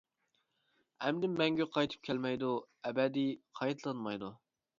[1.03, 2.51] ئەمدى مەڭگۈ قايتىپ كەلمەيدۇ،
[2.91, 4.33] ئەبەدىي قايتىلانمايدۇ.